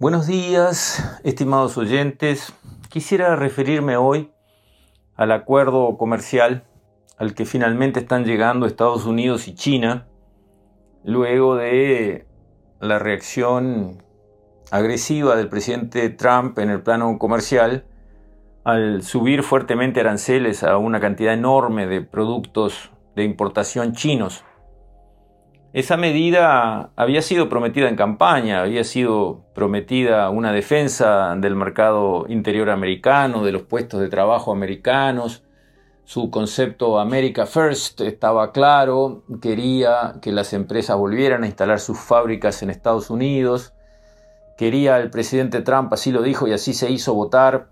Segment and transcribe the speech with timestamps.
[0.00, 2.54] Buenos días, estimados oyentes.
[2.88, 4.30] Quisiera referirme hoy
[5.16, 6.62] al acuerdo comercial
[7.16, 10.06] al que finalmente están llegando Estados Unidos y China
[11.02, 12.28] luego de
[12.78, 14.00] la reacción
[14.70, 17.84] agresiva del presidente Trump en el plano comercial
[18.62, 24.44] al subir fuertemente aranceles a una cantidad enorme de productos de importación chinos.
[25.74, 32.70] Esa medida había sido prometida en campaña, había sido prometida una defensa del mercado interior
[32.70, 35.44] americano, de los puestos de trabajo americanos,
[36.08, 42.62] su concepto America First estaba claro, quería que las empresas volvieran a instalar sus fábricas
[42.62, 43.74] en Estados Unidos,
[44.56, 47.68] quería el presidente Trump, así lo dijo y así se hizo votar,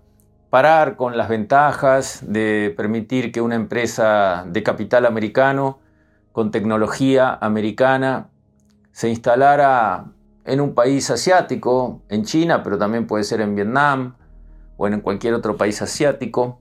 [0.51, 5.79] parar con las ventajas de permitir que una empresa de capital americano,
[6.37, 8.29] con tecnología americana,
[8.91, 10.11] se instalara
[10.45, 14.17] en un país asiático, en China, pero también puede ser en Vietnam
[14.77, 16.59] o en cualquier otro país asiático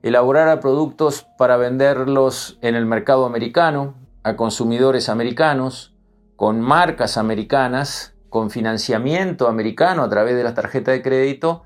[0.00, 5.96] elaborara productos para venderlos en el mercado americano, a consumidores americanos,
[6.36, 11.64] con marcas americanas, con financiamiento americano a través de las tarjetas de crédito,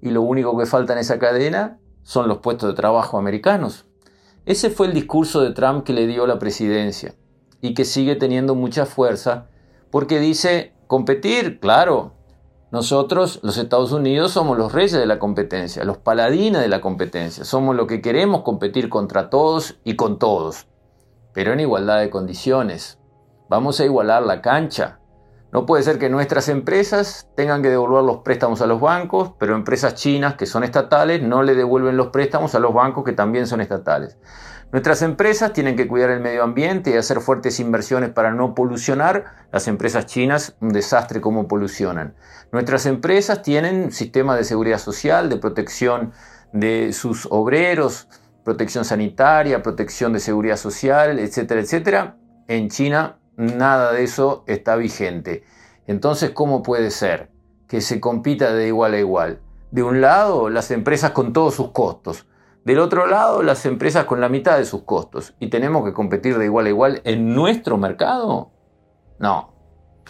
[0.00, 3.84] y lo único que falta en esa cadena son los puestos de trabajo americanos.
[4.46, 7.14] Ese fue el discurso de Trump que le dio la presidencia
[7.60, 9.48] y que sigue teniendo mucha fuerza
[9.90, 12.12] porque dice competir, claro,
[12.74, 17.44] nosotros, los Estados Unidos, somos los reyes de la competencia, los paladines de la competencia.
[17.44, 20.66] Somos los que queremos competir contra todos y con todos,
[21.32, 22.98] pero en igualdad de condiciones.
[23.48, 24.98] Vamos a igualar la cancha.
[25.54, 29.54] No puede ser que nuestras empresas tengan que devolver los préstamos a los bancos, pero
[29.54, 33.46] empresas chinas que son estatales no le devuelven los préstamos a los bancos que también
[33.46, 34.18] son estatales.
[34.72, 39.26] Nuestras empresas tienen que cuidar el medio ambiente y hacer fuertes inversiones para no polucionar.
[39.52, 42.16] Las empresas chinas, un desastre cómo polucionan.
[42.50, 46.10] Nuestras empresas tienen sistemas de seguridad social, de protección
[46.52, 48.08] de sus obreros,
[48.42, 52.16] protección sanitaria, protección de seguridad social, etcétera, etcétera.
[52.48, 55.44] En China nada de eso está vigente.
[55.86, 57.30] Entonces, ¿cómo puede ser
[57.68, 59.40] que se compita de igual a igual?
[59.70, 62.26] De un lado, las empresas con todos sus costos
[62.64, 65.34] del otro lado, las empresas con la mitad de sus costos.
[65.38, 68.50] ¿Y tenemos que competir de igual a igual en nuestro mercado?
[69.18, 69.52] No.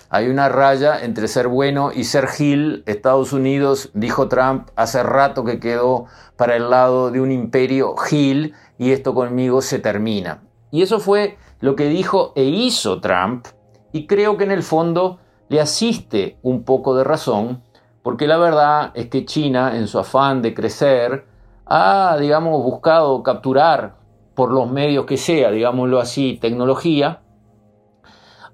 [0.09, 2.85] Hay una raya entre ser bueno y ser Gil.
[2.87, 8.55] Estados Unidos, dijo Trump, hace rato que quedó para el lado de un imperio Gil
[8.79, 10.43] y esto conmigo se termina.
[10.75, 13.47] Y eso fue lo que dijo e hizo Trump
[13.93, 17.63] y creo que en el fondo le asiste un poco de razón
[18.03, 21.29] porque la verdad es que China, en su afán de crecer,
[21.65, 23.99] ha, digamos, buscado capturar
[24.35, 27.23] por los medios que sea, digámoslo así, tecnología,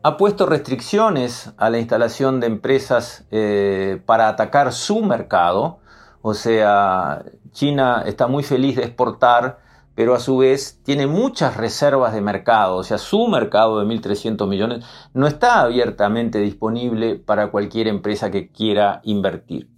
[0.02, 5.78] ha puesto restricciones a la instalación de empresas eh, para atacar su mercado.
[6.20, 9.69] O sea, China está muy feliz de exportar,
[10.00, 12.76] pero a su vez tiene muchas reservas de mercado.
[12.76, 18.50] O sea, su mercado de 1.300 millones no está abiertamente disponible para cualquier empresa que
[18.50, 19.68] quiera invertir.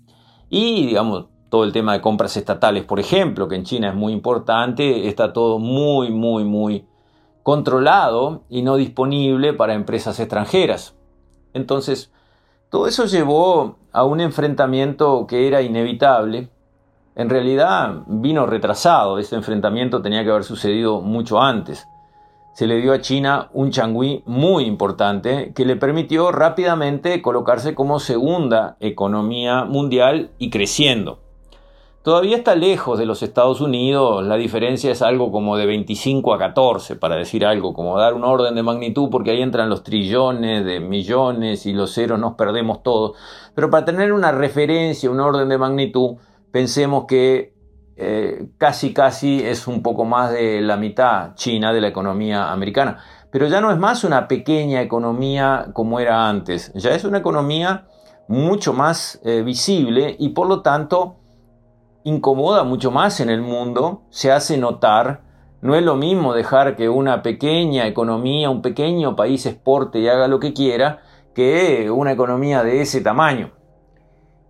[0.48, 4.12] Y, digamos, todo el tema de compras estatales, por ejemplo, que en China es muy
[4.12, 6.86] importante, está todo muy, muy, muy
[7.42, 10.94] controlado y no disponible para empresas extranjeras.
[11.52, 12.12] Entonces,
[12.70, 16.48] todo eso llevó a un enfrentamiento que era inevitable.
[17.14, 21.86] En realidad vino retrasado, ese enfrentamiento tenía que haber sucedido mucho antes.
[22.54, 27.98] Se le dio a China un changüí muy importante que le permitió rápidamente colocarse como
[27.98, 31.18] segunda economía mundial y creciendo.
[32.02, 36.38] Todavía está lejos de los Estados Unidos, la diferencia es algo como de 25 a
[36.38, 40.64] 14, para decir algo, como dar un orden de magnitud, porque ahí entran los trillones
[40.64, 43.16] de millones y los ceros nos perdemos todos.
[43.54, 46.16] Pero para tener una referencia, un orden de magnitud,
[46.52, 47.54] pensemos que
[47.96, 52.98] eh, casi casi es un poco más de la mitad China de la economía americana.
[53.30, 57.86] Pero ya no es más una pequeña economía como era antes, ya es una economía
[58.28, 61.16] mucho más eh, visible y por lo tanto
[62.04, 65.22] incomoda mucho más en el mundo, se hace notar.
[65.60, 70.26] No es lo mismo dejar que una pequeña economía, un pequeño país exporte y haga
[70.26, 71.02] lo que quiera,
[71.34, 73.52] que una economía de ese tamaño.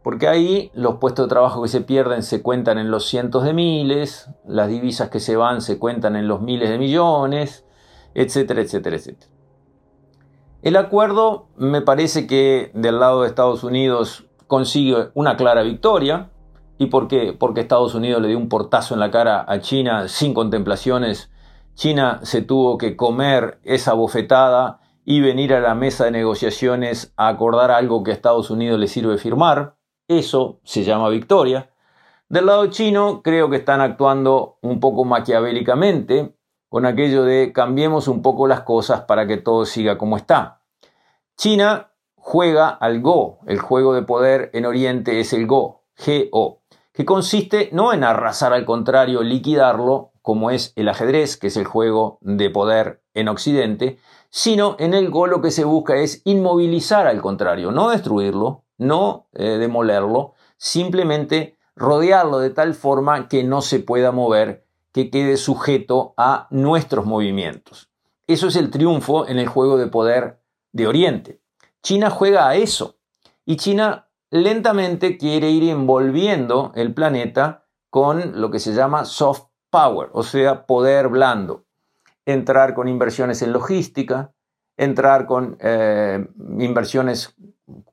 [0.03, 3.53] Porque ahí los puestos de trabajo que se pierden se cuentan en los cientos de
[3.53, 7.65] miles, las divisas que se van se cuentan en los miles de millones,
[8.15, 9.31] etcétera, etcétera, etcétera.
[10.63, 16.33] El acuerdo me parece que del lado de Estados Unidos consigue una clara victoria,
[16.83, 17.33] ¿Y por qué?
[17.33, 21.31] Porque Estados Unidos le dio un portazo en la cara a China sin contemplaciones.
[21.75, 27.29] China se tuvo que comer esa bofetada y venir a la mesa de negociaciones a
[27.29, 29.77] acordar algo que a Estados Unidos le sirve firmar.
[30.19, 31.71] Eso se llama victoria.
[32.29, 36.35] Del lado chino creo que están actuando un poco maquiavélicamente
[36.69, 40.63] con aquello de cambiemos un poco las cosas para que todo siga como está.
[41.37, 46.63] China juega al Go, el juego de poder en Oriente es el Go, G-O,
[46.93, 51.65] que consiste no en arrasar al contrario, liquidarlo, como es el ajedrez, que es el
[51.65, 53.99] juego de poder en Occidente,
[54.31, 59.29] sino en el Go lo que se busca es inmovilizar al contrario, no destruirlo, no
[59.33, 66.15] eh, demolerlo, simplemente rodearlo de tal forma que no se pueda mover, que quede sujeto
[66.17, 67.91] a nuestros movimientos.
[68.27, 70.41] Eso es el triunfo en el juego de poder
[70.73, 71.41] de Oriente.
[71.83, 72.97] China juega a eso
[73.45, 80.11] y China lentamente quiere ir envolviendo el planeta con lo que se llama soft power,
[80.13, 81.65] o sea, poder blando
[82.27, 84.33] entrar con inversiones en logística,
[84.77, 86.27] entrar con eh,
[86.59, 87.35] inversiones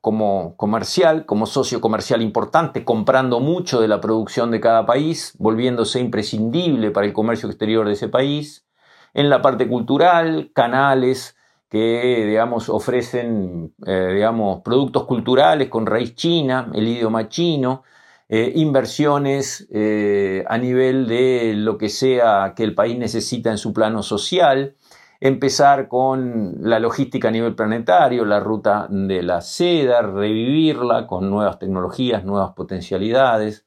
[0.00, 6.00] como comercial, como socio comercial importante, comprando mucho de la producción de cada país, volviéndose
[6.00, 8.66] imprescindible para el comercio exterior de ese país.
[9.14, 11.36] En la parte cultural, canales
[11.68, 17.84] que, digamos, ofrecen, eh, digamos, productos culturales con raíz china, el idioma chino,
[18.28, 23.72] eh, inversiones eh, a nivel de lo que sea que el país necesita en su
[23.72, 24.76] plano social,
[25.20, 31.58] empezar con la logística a nivel planetario, la ruta de la seda, revivirla con nuevas
[31.58, 33.66] tecnologías, nuevas potencialidades,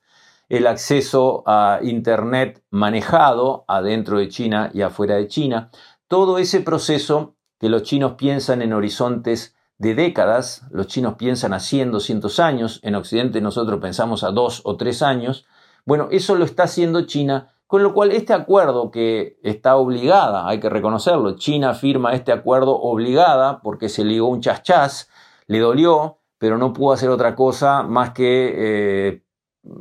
[0.49, 5.69] el acceso a Internet manejado adentro de China y afuera de China,
[6.07, 11.59] todo ese proceso que los chinos piensan en horizontes de décadas, los chinos piensan a
[11.59, 15.45] 100, 200 años, en Occidente nosotros pensamos a dos o tres años,
[15.85, 20.59] bueno, eso lo está haciendo China, con lo cual este acuerdo que está obligada, hay
[20.59, 25.09] que reconocerlo, China firma este acuerdo obligada porque se ligó un chas
[25.47, 29.23] le dolió, pero no pudo hacer otra cosa más que eh,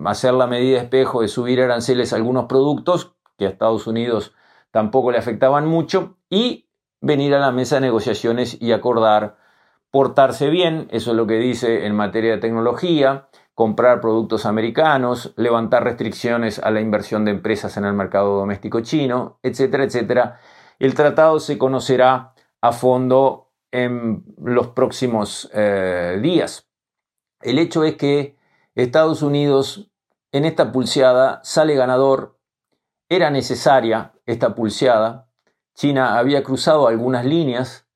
[0.05, 4.33] hacer la medida espejo de subir aranceles a algunos productos que a Estados Unidos
[4.71, 6.69] tampoco le afectaban mucho y
[7.01, 9.37] venir a la mesa de negociaciones y acordar
[9.91, 15.85] portarse bien, eso es lo que dice en materia de tecnología, comprar productos americanos, levantar
[15.85, 20.41] restricciones a la inversión de empresas en el mercado doméstico chino, etcétera, etcétera.
[20.79, 26.69] El tratado se conocerá a fondo en los próximos eh, días.
[27.41, 28.37] El hecho es que
[28.75, 29.91] Estados Unidos
[30.33, 32.39] en esta pulseada sale ganador.
[33.09, 35.29] Era necesaria esta pulseada.
[35.75, 37.87] China había cruzado algunas líneas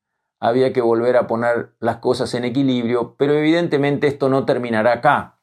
[0.40, 5.35] había que volver a poner las cosas en equilibrio, pero evidentemente esto no terminará acá.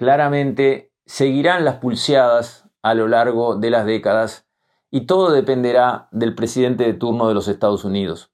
[0.00, 4.48] Claramente seguirán las pulseadas a lo largo de las décadas
[4.90, 8.32] y todo dependerá del presidente de turno de los Estados Unidos.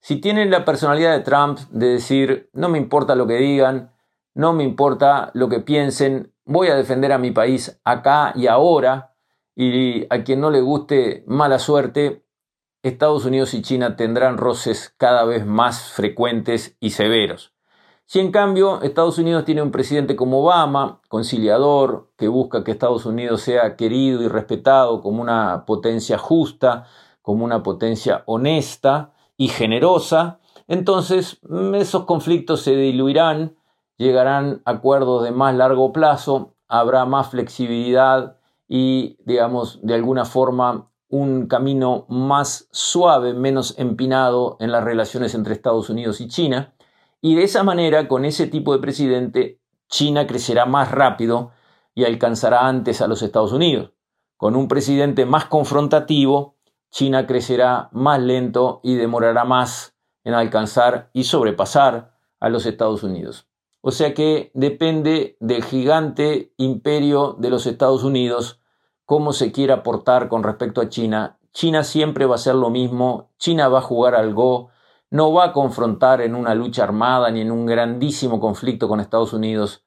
[0.00, 3.90] Si tienen la personalidad de Trump de decir no me importa lo que digan,
[4.34, 9.16] no me importa lo que piensen, voy a defender a mi país acá y ahora,
[9.56, 12.24] y a quien no le guste mala suerte,
[12.84, 17.57] Estados Unidos y China tendrán roces cada vez más frecuentes y severos.
[18.10, 23.04] Si en cambio Estados Unidos tiene un presidente como Obama, conciliador, que busca que Estados
[23.04, 26.86] Unidos sea querido y respetado como una potencia justa,
[27.20, 33.56] como una potencia honesta y generosa, entonces mm, esos conflictos se diluirán,
[33.98, 41.46] llegarán acuerdos de más largo plazo, habrá más flexibilidad y, digamos, de alguna forma un
[41.46, 46.72] camino más suave, menos empinado en las relaciones entre Estados Unidos y China.
[47.20, 51.52] Y de esa manera, con ese tipo de presidente, China crecerá más rápido
[51.94, 53.92] y alcanzará antes a los Estados Unidos.
[54.36, 56.56] Con un presidente más confrontativo,
[56.90, 63.48] China crecerá más lento y demorará más en alcanzar y sobrepasar a los Estados Unidos.
[63.80, 68.60] O sea que depende del gigante imperio de los Estados Unidos
[69.04, 73.30] cómo se quiera portar con respecto a China, China siempre va a ser lo mismo,
[73.38, 74.68] China va a jugar al Go,
[75.10, 79.32] no va a confrontar en una lucha armada ni en un grandísimo conflicto con Estados
[79.32, 79.84] Unidos,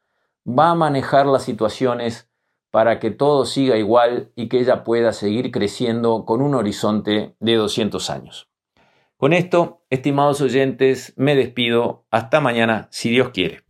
[0.48, 2.30] va a manejar las situaciones
[2.72, 7.56] para que todo siga igual y que ella pueda seguir creciendo con un horizonte de
[7.56, 8.50] 200 años.
[9.18, 12.06] Con esto, estimados oyentes, me despido.
[12.10, 13.63] Hasta mañana, si Dios quiere.